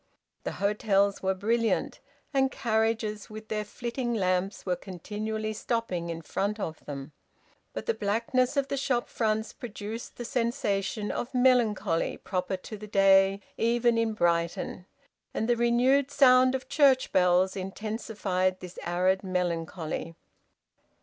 The 0.45 0.53
hotels 0.53 1.21
were 1.21 1.35
brilliant, 1.35 1.99
and 2.33 2.51
carriages 2.51 3.29
with 3.29 3.49
their 3.49 3.63
flitting 3.63 4.15
lamps 4.15 4.65
were 4.65 4.75
continually 4.75 5.53
stopping 5.53 6.09
in 6.09 6.23
front 6.23 6.59
of 6.59 6.83
them; 6.85 7.11
but 7.71 7.85
the 7.85 7.93
blackness 7.93 8.57
of 8.57 8.67
the 8.67 8.77
shop 8.77 9.07
fronts 9.09 9.53
produced 9.53 10.15
the 10.17 10.25
sensation 10.25 11.11
of 11.11 11.35
melancholy 11.35 12.17
proper 12.17 12.57
to 12.57 12.77
the 12.79 12.87
day 12.87 13.41
even 13.57 13.95
in 13.95 14.13
Brighton, 14.13 14.87
and 15.35 15.47
the 15.47 15.55
renewed 15.55 16.09
sound 16.09 16.55
of 16.55 16.67
church 16.67 17.11
bells 17.11 17.55
intensified 17.55 18.59
this 18.59 18.79
arid 18.83 19.23
melancholy. 19.23 20.15